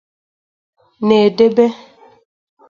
[1.05, 1.65] na-edebe